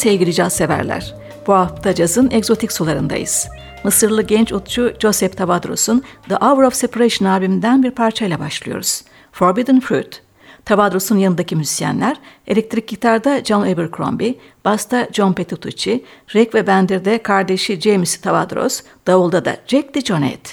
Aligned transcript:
Sevgili 0.00 0.34
caz 0.34 0.52
severler. 0.52 1.14
Bu 1.46 1.54
hafta 1.54 1.94
cazın 1.94 2.30
egzotik 2.30 2.72
sularındayız. 2.72 3.48
Mısırlı 3.84 4.22
genç 4.22 4.52
utçu 4.52 4.92
Joseph 4.98 5.36
Tavadros'un 5.36 6.02
The 6.28 6.34
Hour 6.34 6.62
of 6.62 6.74
Separation 6.74 7.28
albümünden 7.28 7.82
bir 7.82 7.90
parçayla 7.90 8.38
başlıyoruz. 8.38 9.02
Forbidden 9.32 9.80
Fruit. 9.80 10.22
Tavadros'un 10.64 11.18
yanındaki 11.18 11.56
müzisyenler, 11.56 12.16
elektrik 12.46 12.88
gitarda 12.88 13.44
John 13.44 13.62
Abercrombie, 13.62 14.34
basta 14.64 15.08
John 15.12 15.32
Petrucci, 15.32 16.04
rek 16.34 16.54
ve 16.54 16.66
bendirde 16.66 17.22
kardeşi 17.22 17.80
James 17.80 18.16
Tavadros, 18.16 18.82
davulda 19.06 19.44
da 19.44 19.56
Jack 19.66 19.94
DeJohnette. 19.94 20.50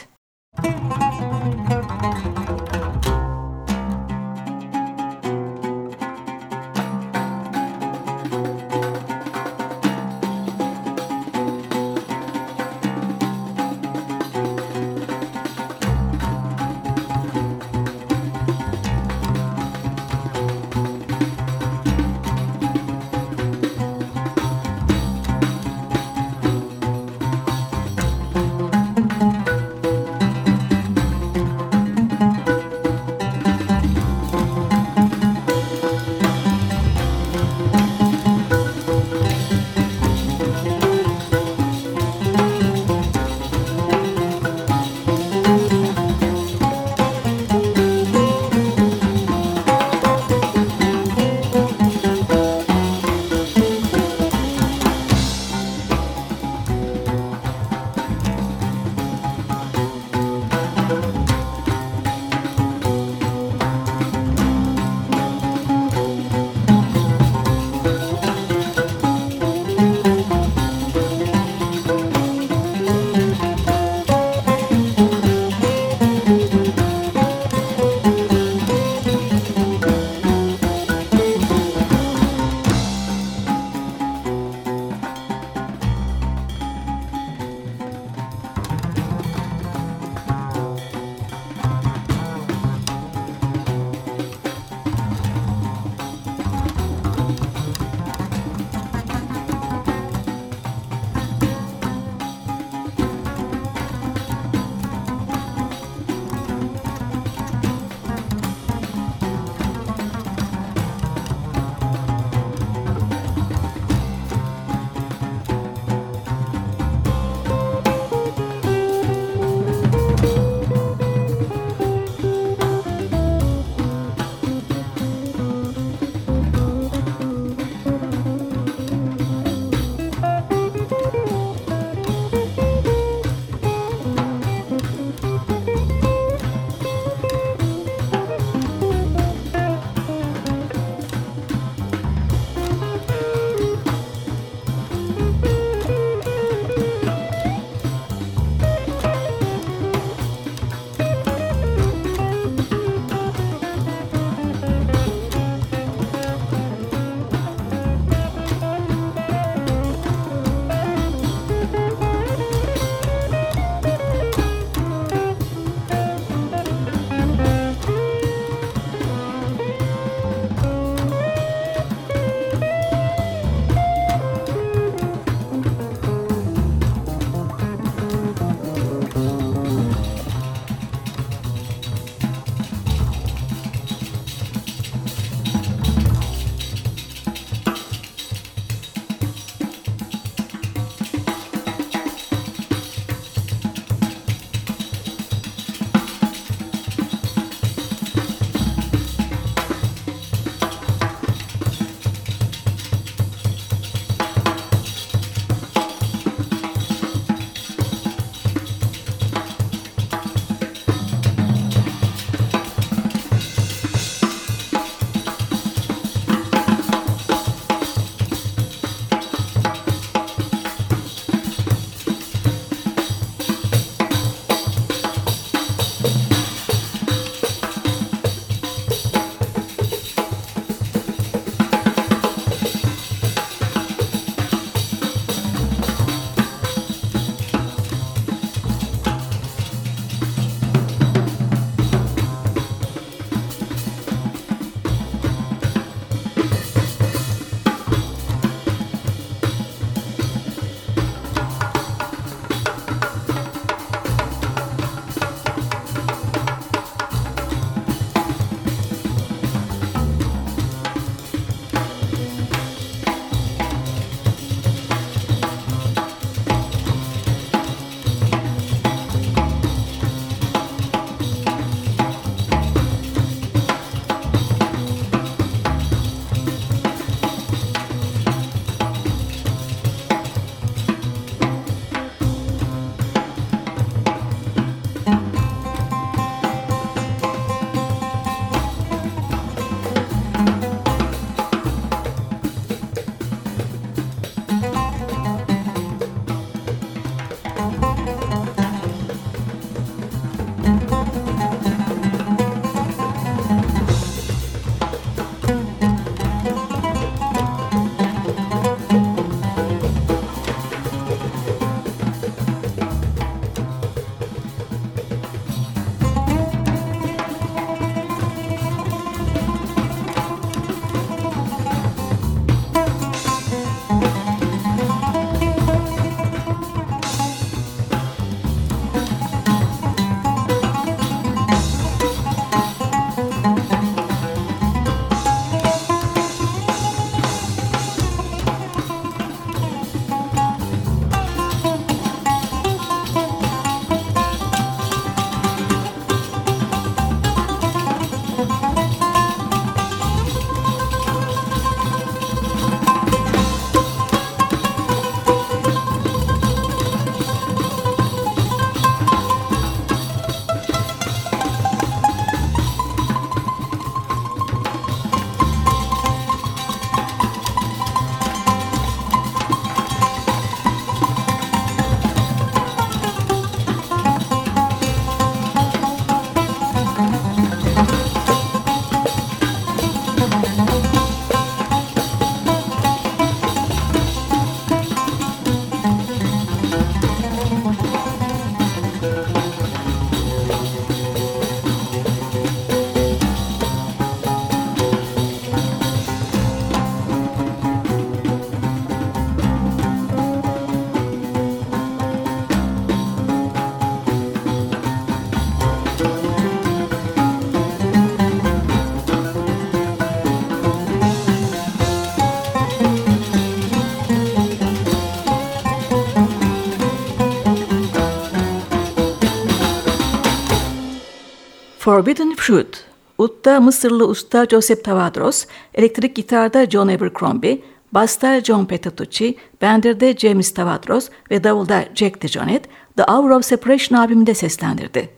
Forbidden 421.88 422.36
Fruit 422.36 422.86
Ud'da 423.18 423.60
Mısırlı 423.60 424.08
usta 424.08 424.46
Joseph 424.46 424.84
Tavadros, 424.84 425.46
elektrik 425.74 426.16
gitarda 426.16 426.66
John 426.66 426.88
Abercrombie, 426.88 427.62
basta 427.92 428.42
John 428.42 428.66
Petitucci, 428.66 429.36
benderde 429.62 430.18
James 430.18 430.54
Tavadros 430.54 431.10
ve 431.32 431.44
davulda 431.44 431.86
Jack 431.96 432.22
DeJohnette, 432.22 432.70
The 432.98 433.04
Hour 433.04 433.30
of 433.30 433.46
Separation 433.46 434.00
albümünde 434.00 434.34
seslendirdi. 434.34 435.10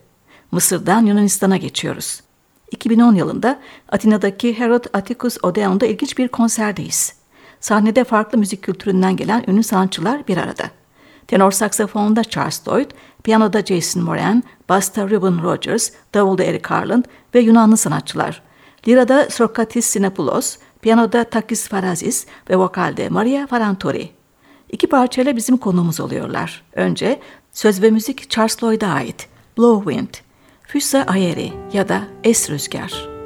Mısır'dan 0.51 1.05
Yunanistan'a 1.05 1.57
geçiyoruz. 1.57 2.21
2010 2.71 3.15
yılında 3.15 3.59
Atina'daki 3.91 4.59
Herod 4.59 4.85
Atticus 4.93 5.37
Odeon'da 5.43 5.85
ilginç 5.85 6.17
bir 6.17 6.27
konserdeyiz. 6.27 7.13
Sahnede 7.59 8.03
farklı 8.03 8.37
müzik 8.37 8.61
kültüründen 8.61 9.15
gelen 9.15 9.43
ünlü 9.47 9.63
sanatçılar 9.63 10.27
bir 10.27 10.37
arada. 10.37 10.63
Tenor 11.29 11.51
saksafonda 11.51 12.23
Charles 12.23 12.67
Lloyd, 12.67 12.91
piyanoda 13.23 13.61
Jason 13.61 14.03
Moran, 14.03 14.43
basta 14.69 15.09
Ruben 15.09 15.43
Rogers, 15.43 15.91
davulda 16.13 16.43
Eric 16.43 16.67
Harland 16.67 17.05
ve 17.35 17.39
Yunanlı 17.39 17.77
sanatçılar. 17.77 18.41
Lirada 18.87 19.29
Sokratis 19.29 19.85
Sinapoulos, 19.85 20.57
piyanoda 20.81 21.23
Takis 21.23 21.67
Farazis 21.67 22.25
ve 22.49 22.55
vokalde 22.57 23.09
Maria 23.09 23.47
Farantori. 23.47 24.09
İki 24.69 24.87
parçayla 24.87 25.35
bizim 25.35 25.57
konuğumuz 25.57 25.99
oluyorlar. 25.99 26.63
Önce 26.73 27.19
söz 27.51 27.81
ve 27.81 27.91
müzik 27.91 28.29
Charles 28.29 28.63
Lloyd'a 28.63 28.87
ait. 28.87 29.27
Blow 29.57 29.93
Wind, 29.93 30.13
Füsa 30.63 31.03
Ayeri 31.07 31.53
ya 31.73 31.89
da 31.89 32.01
Es 32.23 32.49
Rüzgar. 32.49 33.18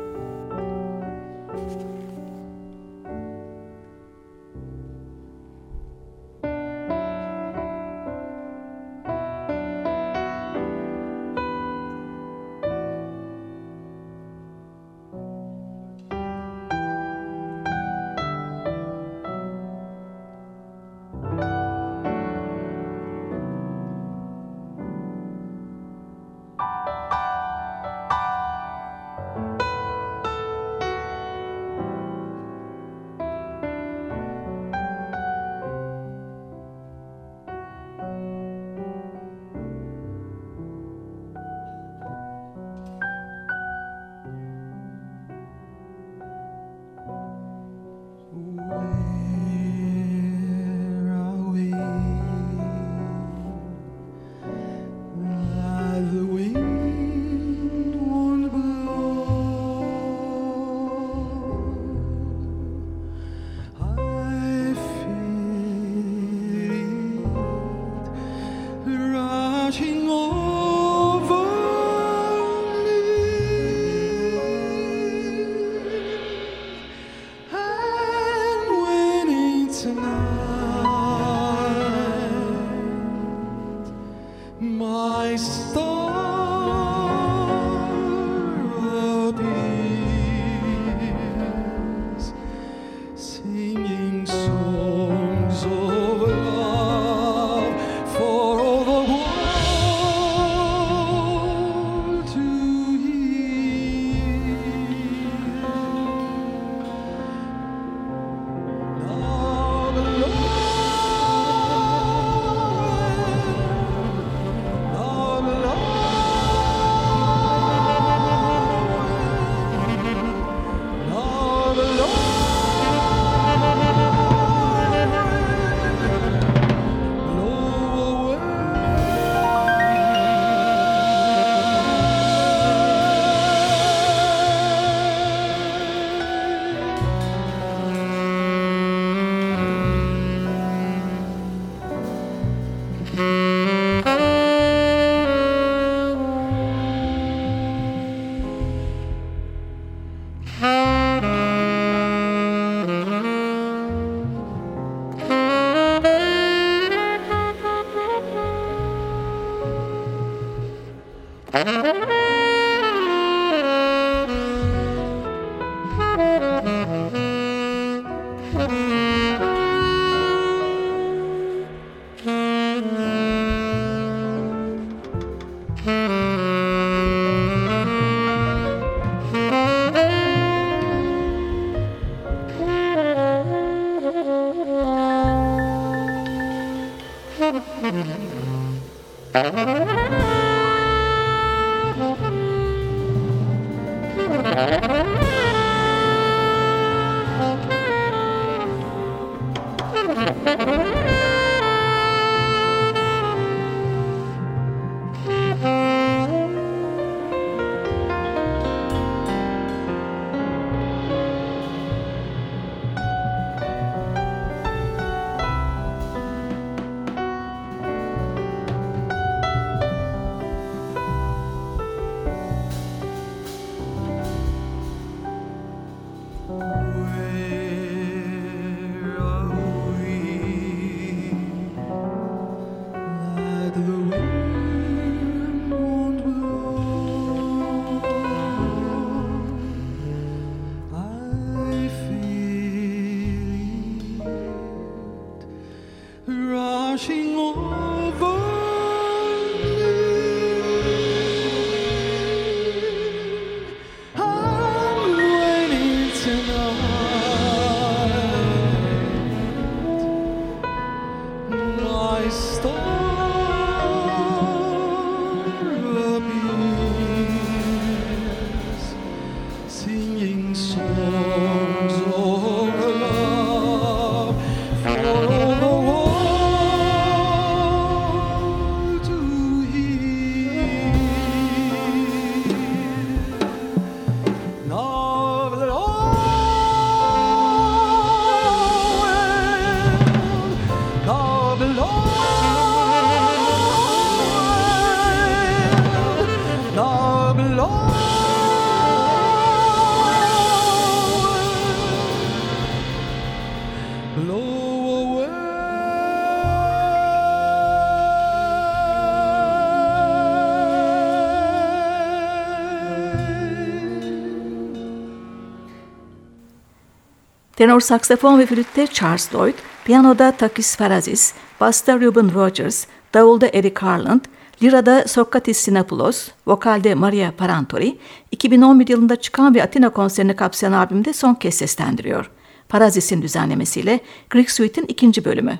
Tenor 317.55 317.79
saksafon 317.79 318.39
ve 318.39 318.45
flütte 318.45 318.87
Charles 318.87 319.33
Lloyd, 319.33 319.53
piyanoda 319.85 320.31
Takis 320.31 320.75
Farazis, 320.75 321.33
basta 321.59 321.99
Ruben 321.99 322.33
Rogers, 322.33 322.85
davulda 323.13 323.47
Eric 323.47 323.75
Harland, 323.79 324.21
lirada 324.63 325.07
Sokratis 325.07 325.57
Sinapoulos, 325.57 326.29
vokalde 326.47 326.95
Maria 326.95 327.31
Parantori, 327.31 327.97
2011 328.31 328.87
yılında 328.87 329.15
çıkan 329.15 329.55
ve 329.55 329.63
Atina 329.63 329.89
konserini 329.89 330.35
kapsayan 330.35 330.71
albümde 330.71 331.13
son 331.13 331.33
kez 331.33 331.55
seslendiriyor. 331.55 332.31
Parazis'in 332.69 333.21
düzenlemesiyle 333.21 333.99
Greek 334.29 334.51
Suite'in 334.51 334.85
ikinci 334.87 335.25
bölümü. 335.25 335.59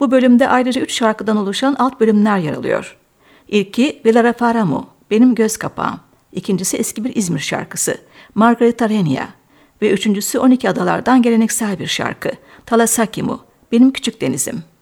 Bu 0.00 0.10
bölümde 0.10 0.48
ayrıca 0.48 0.80
üç 0.80 0.92
şarkıdan 0.92 1.36
oluşan 1.36 1.74
alt 1.78 2.00
bölümler 2.00 2.38
yer 2.38 2.54
alıyor. 2.54 2.96
İlki 3.48 4.02
Velara 4.04 4.32
Faramu, 4.32 4.86
Benim 5.10 5.34
Göz 5.34 5.56
Kapağım. 5.56 6.00
İkincisi 6.32 6.76
eski 6.76 7.04
bir 7.04 7.16
İzmir 7.16 7.40
şarkısı, 7.40 7.98
Margarita 8.34 8.88
Renia 8.88 9.26
ve 9.82 9.92
üçüncüsü 9.92 10.38
12 10.38 10.70
adalardan 10.70 11.22
geleneksel 11.22 11.78
bir 11.78 11.86
şarkı 11.86 12.30
Talasakimu, 12.66 13.44
Benim 13.72 13.90
Küçük 13.90 14.20
Denizim. 14.20 14.75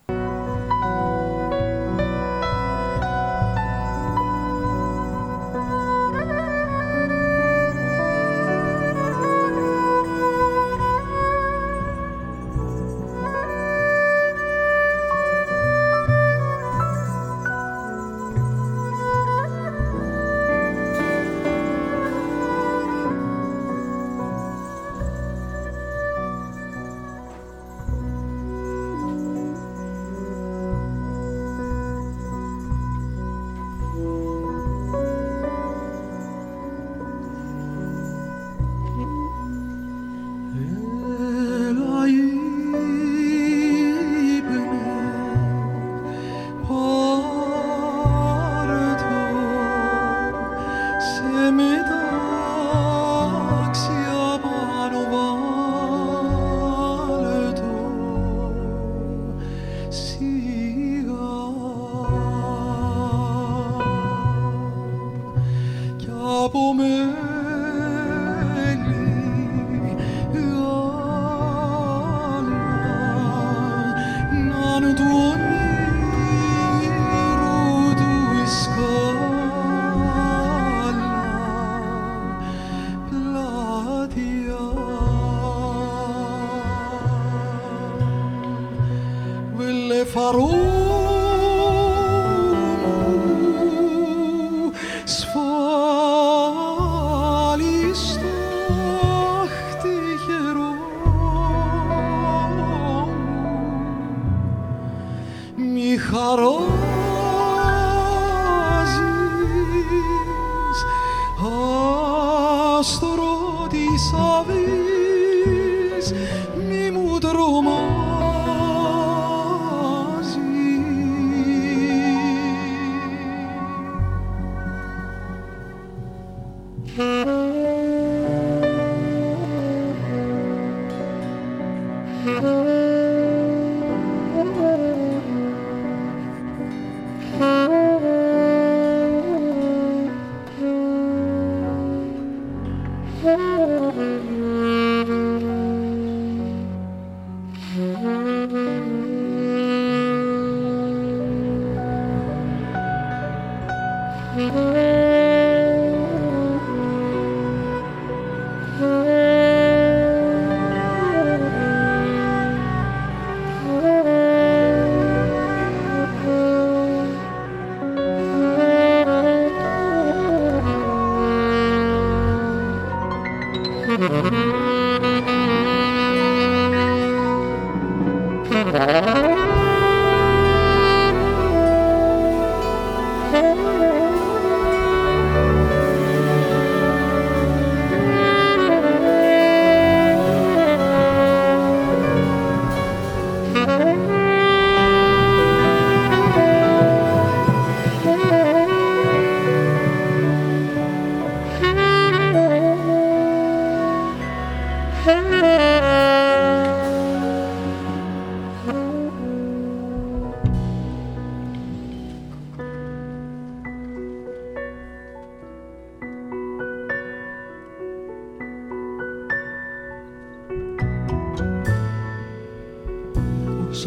Música 126.97 127.44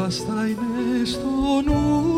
άστρα 0.07 0.47
είναι 0.47 1.05
στο 1.05 1.61
νου. 1.65 2.16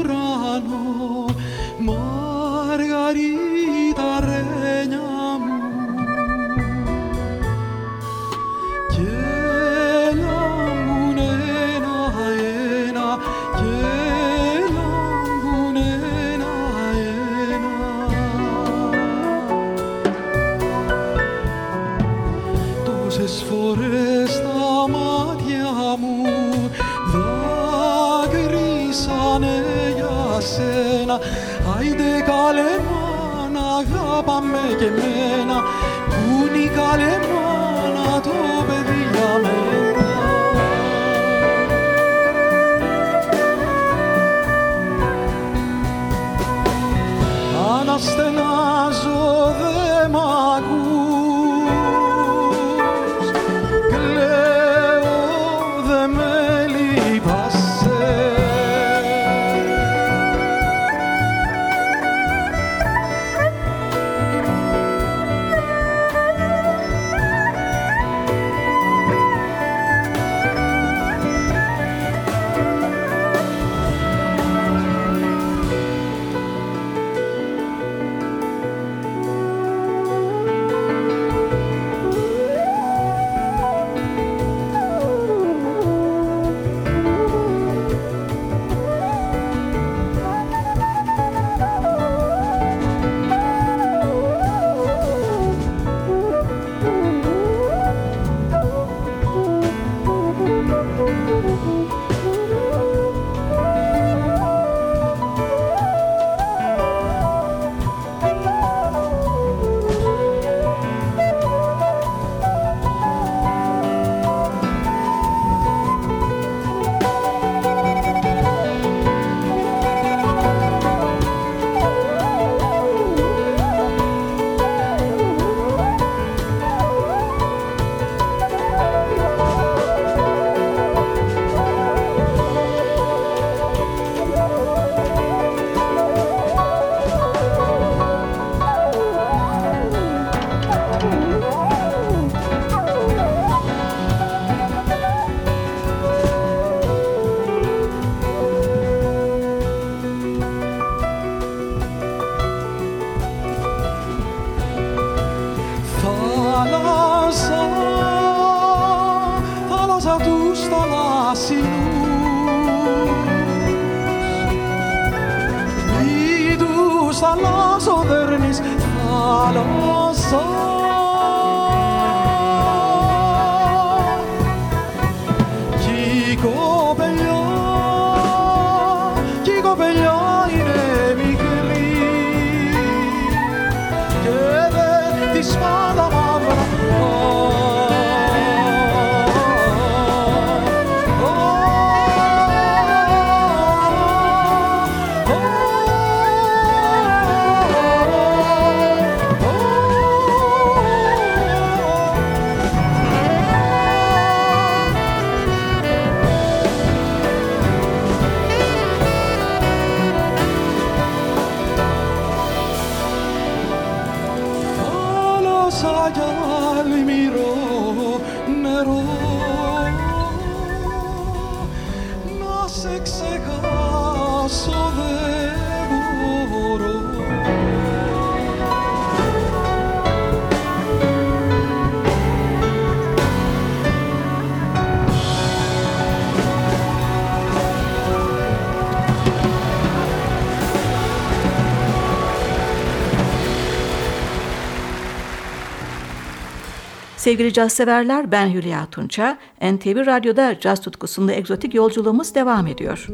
Sevgili 247.20 247.54
caz 247.54 247.74
severler 247.74 248.32
ben 248.32 248.54
Hülya 248.54 248.86
Tunça. 248.86 249.38
NTV 249.62 250.06
Radyo'da 250.06 250.60
caz 250.60 250.82
tutkusunda 250.82 251.34
egzotik 251.34 251.74
yolculuğumuz 251.74 252.36
devam 252.36 252.68
ediyor. 252.68 253.08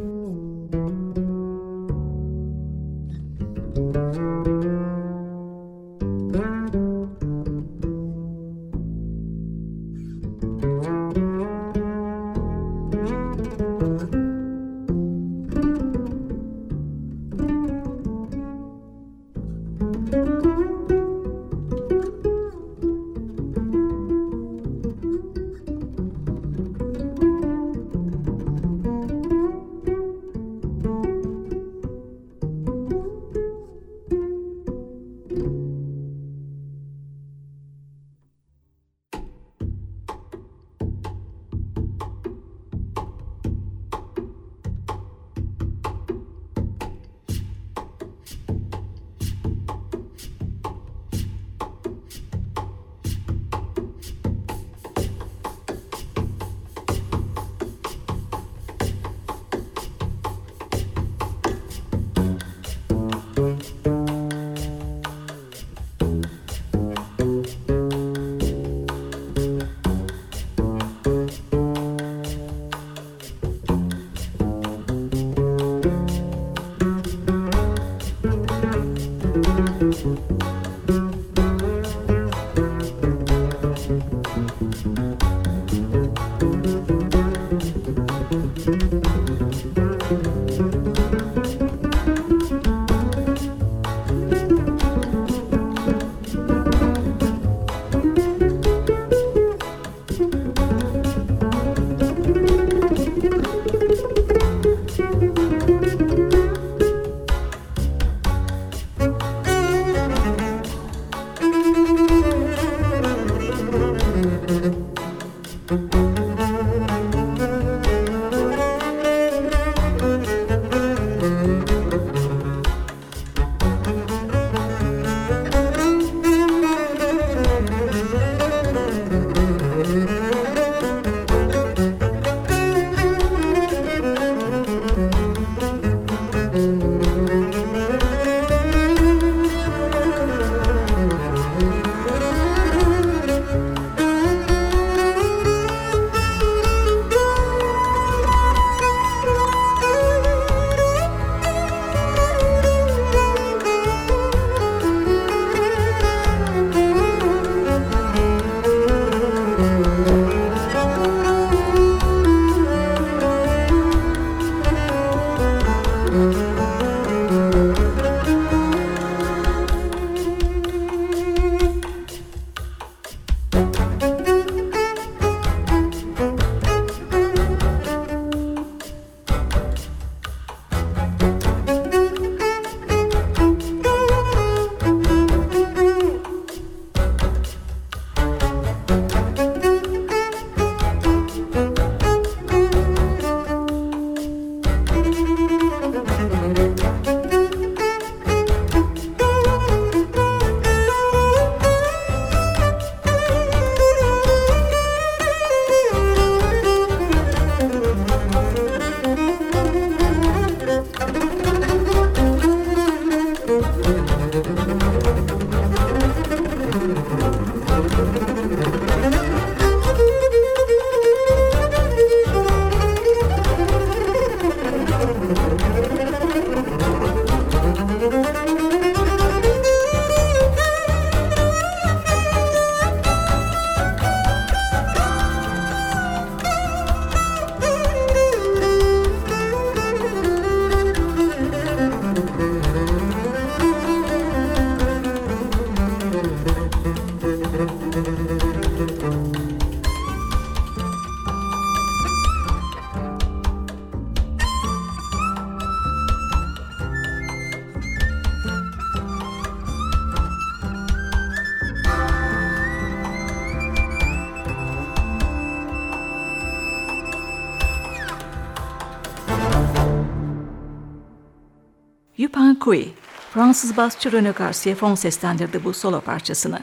Fransız 273.55 273.77
basçı 273.77 274.09
René 274.09 274.33
Garcia 274.33 274.75
Fon 274.75 274.95
seslendirdi 274.95 275.63
bu 275.63 275.73
solo 275.73 276.01
parçasını. 276.01 276.59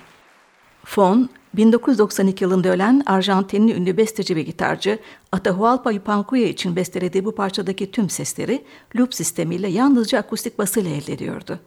Fon, 0.85 1.29
1992 1.55 2.45
yılında 2.45 2.69
ölen 2.69 3.03
Arjantinli 3.07 3.75
ünlü 3.75 3.97
besteci 3.97 4.37
ve 4.37 4.43
gitarcı 4.43 4.99
Atahualpa 5.33 5.93
Yupancuya 5.93 6.49
için 6.49 6.77
bestelediği 6.77 7.25
bu 7.25 7.35
parçadaki 7.35 7.91
tüm 7.91 8.11
sesleri 8.11 8.65
loop 8.97 9.15
sistemiyle 9.15 9.69
yalnızca 9.69 10.19
akustik 10.19 10.59
basıyla 10.59 10.91
elde 10.91 11.13
ediyordu. 11.13 11.61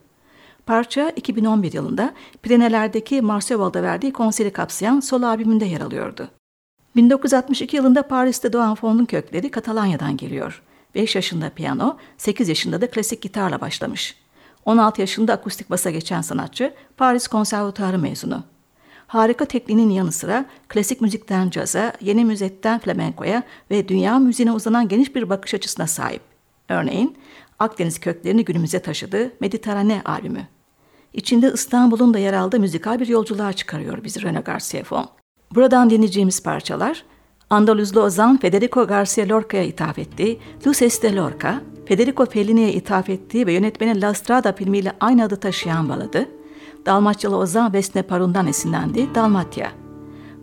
Parça 0.66 1.10
2011 1.10 1.74
yılında 1.74 2.14
Pireneler'deki 2.42 3.22
Marseval'da 3.22 3.84
verdiği 3.84 4.14
konseri 4.14 4.54
kapsayan 4.54 5.00
solo 5.00 5.26
albümünde 5.26 5.66
yer 5.66 5.82
alıyordu. 5.82 6.30
1962 6.96 7.76
yılında 7.76 8.08
Paris'te 8.08 8.54
doğan 8.54 8.76
Fon'un 8.76 9.06
kökleri 9.06 9.52
Katalanya'dan 9.52 10.18
geliyor. 10.18 10.62
5 10.96 11.16
yaşında 11.16 11.50
piyano, 11.50 11.98
8 12.18 12.50
yaşında 12.50 12.82
da 12.82 12.92
klasik 12.92 13.22
gitarla 13.22 13.62
başlamış. 13.62 14.25
16 14.66 15.02
yaşında 15.02 15.34
akustik 15.34 15.70
basa 15.70 15.92
geçen 15.92 16.22
sanatçı 16.22 16.74
Paris 16.98 17.28
Konservatuarı 17.28 18.00
mezunu. 18.00 18.44
Harika 19.08 19.46
tekniğinin 19.46 19.90
yanı 19.90 20.12
sıra 20.12 20.46
klasik 20.68 21.02
müzikten 21.02 21.50
caza, 21.50 21.94
yeni 22.02 22.26
müzikten 22.26 22.80
flamenkoya 22.80 23.44
ve 23.72 23.88
dünya 23.88 24.20
müziğine 24.20 24.52
uzanan 24.52 24.88
geniş 24.88 25.16
bir 25.16 25.30
bakış 25.30 25.54
açısına 25.54 25.88
sahip. 25.88 26.22
Örneğin 26.70 27.18
Akdeniz 27.60 28.00
köklerini 28.00 28.46
günümüze 28.46 28.80
taşıdığı 28.80 29.32
Mediterane 29.40 30.02
albümü. 30.06 30.48
İçinde 31.14 31.52
İstanbul'un 31.54 32.14
da 32.14 32.20
yer 32.20 32.34
aldığı 32.34 32.60
müzikal 32.60 33.00
bir 33.00 33.08
yolculuğa 33.08 33.54
çıkarıyor 33.54 34.04
bizi 34.04 34.20
René 34.20 34.44
Garcia 34.44 34.84
Fon. 34.84 35.10
Buradan 35.56 35.90
dinleyeceğimiz 35.90 36.44
parçalar 36.44 37.04
Andaluzlu 37.50 38.02
ozan 38.02 38.38
Federico 38.38 38.88
Garcia 38.88 39.30
Lorca'ya 39.30 39.64
ithaf 39.64 40.00
ettiği 40.00 40.40
Luces 40.68 41.02
de 41.02 41.16
Lorca, 41.16 41.62
Federico 41.86 42.26
Fellini'ye 42.26 42.74
ithaf 42.74 43.10
ettiği 43.10 43.48
ve 43.48 43.54
yönetmenin 43.54 44.02
La 44.02 44.14
Strada 44.14 44.54
filmiyle 44.54 44.92
aynı 45.00 45.24
adı 45.24 45.36
taşıyan 45.36 45.90
baladı, 45.90 46.30
Dalmaçyalı 46.86 47.38
ozan 47.38 47.74
Vesne 47.74 48.02
Parun'dan 48.02 48.48
esinlendiği 48.48 49.16
Dalmatya. 49.16 49.72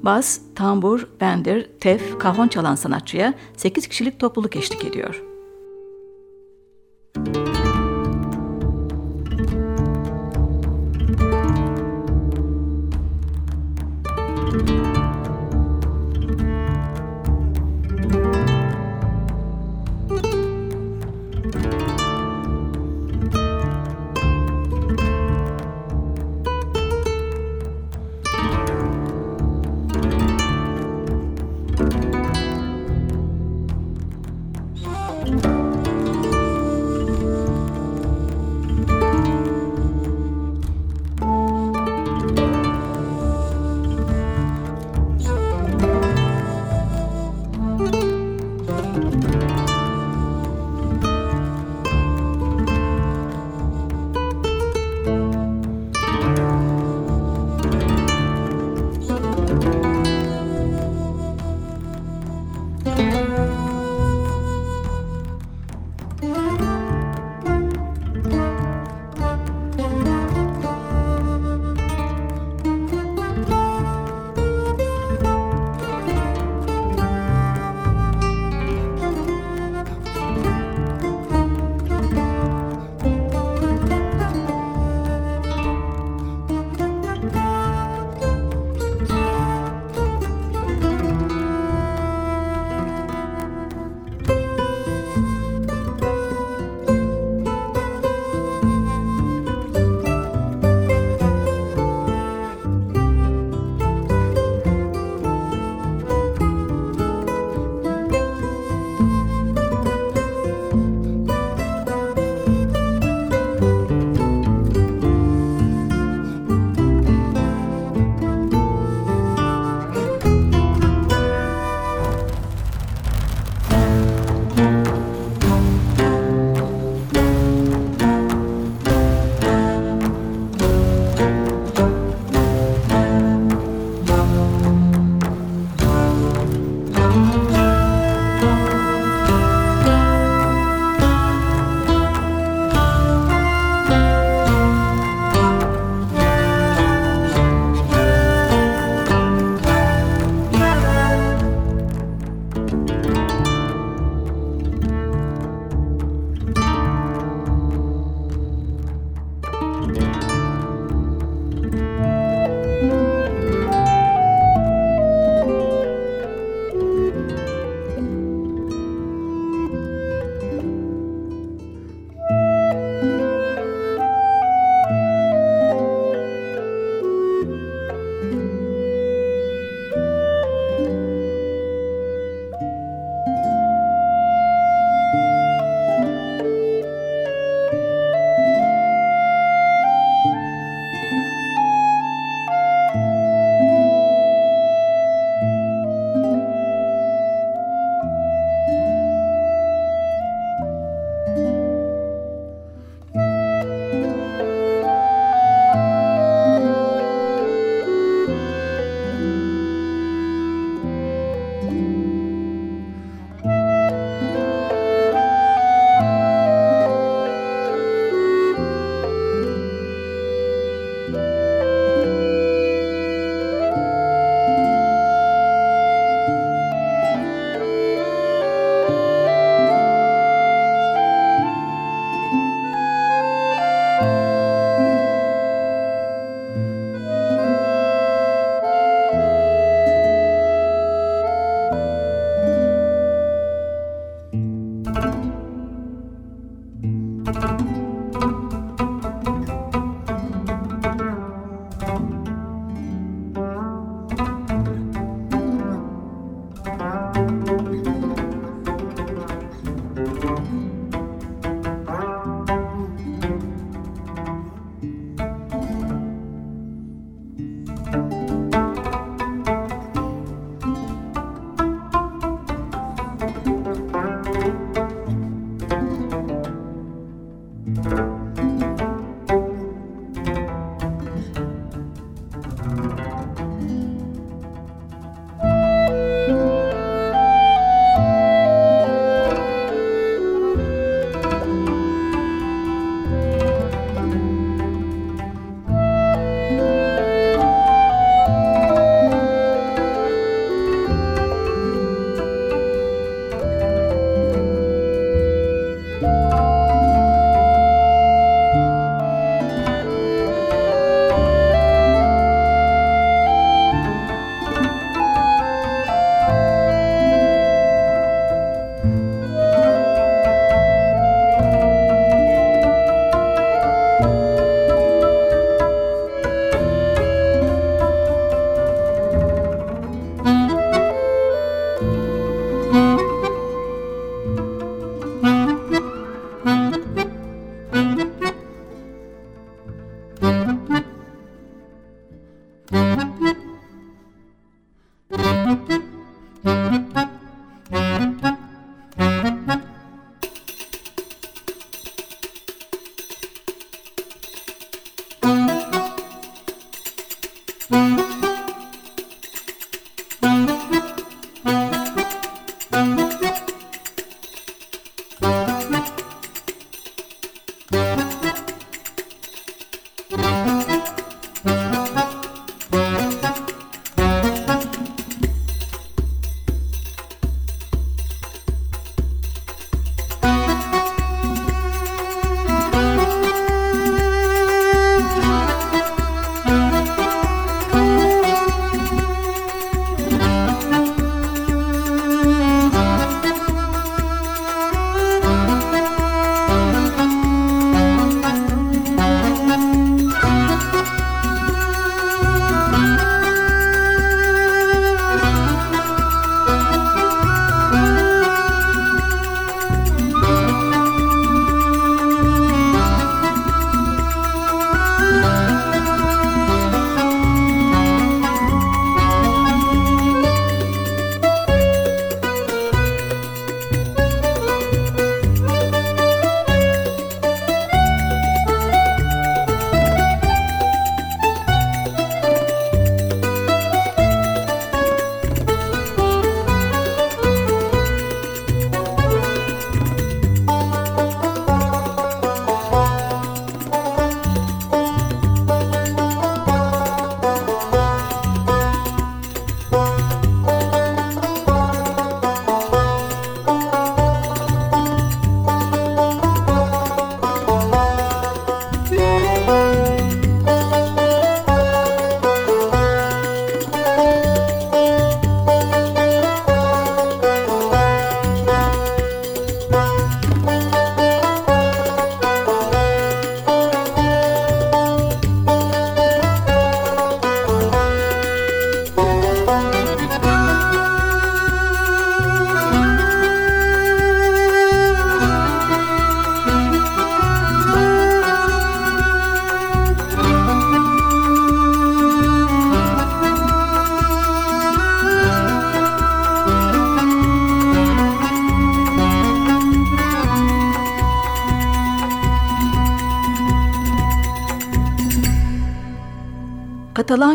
Bas, 0.03 0.41
tambur, 0.55 1.09
bendir, 1.21 1.71
tef, 1.81 2.19
kahon 2.19 2.49
çalan 2.49 2.75
sanatçıya 2.75 3.35
8 3.57 3.87
kişilik 3.87 4.21
topluluk 4.21 4.57
eşlik 4.57 4.85
ediyor. 4.85 5.32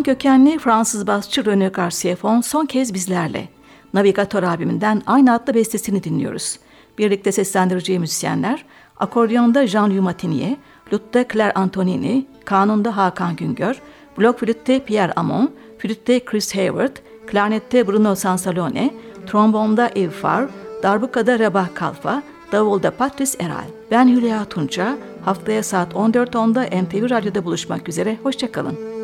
Kökenli 0.08 0.60
Fransız 0.60 1.08
basçı 1.08 1.42
René 1.42 1.72
Garcia 1.72 2.16
Fon 2.16 2.42
son 2.42 2.66
kez 2.66 2.94
bizlerle. 2.94 3.48
Navigator 3.94 4.44
abiminden 4.44 5.02
aynı 5.06 5.34
adlı 5.34 5.54
bestesini 5.54 6.04
dinliyoruz. 6.04 6.60
Birlikte 6.98 7.32
seslendireceği 7.32 8.00
müzisyenler, 8.00 8.66
akordeonda 9.00 9.68
Jean-Louis 9.68 10.02
Matinier, 10.02 10.56
lütte 10.94 11.26
Claire 11.34 11.54
Antonini, 11.54 12.26
kanunda 12.46 12.98
Hakan 12.98 13.36
Güngör, 13.36 13.82
blok 14.18 14.40
flütte 14.40 14.80
Pierre 14.80 15.14
Amon, 15.14 15.52
flütte 15.78 16.26
Chris 16.26 16.56
Hayward, 16.56 16.96
klarnette 17.28 17.88
Bruno 17.88 18.16
Sansalone, 18.16 18.94
trombonda 19.26 19.90
Eve 19.96 20.10
Farr, 20.10 20.50
darbukada 20.84 21.40
Rebah 21.40 21.68
Kalfa, 21.76 22.24
davulda 22.52 22.92
Patrice 22.92 23.44
Eral. 23.44 23.68
Ben 23.92 24.08
Hülya 24.08 24.46
Tunça, 24.46 24.98
haftaya 25.26 25.64
saat 25.64 25.94
14.10'da 25.94 26.84
NTV 26.84 27.10
Radyo'da 27.10 27.46
buluşmak 27.46 27.90
üzere, 27.90 28.18
hoşçakalın. 28.24 28.97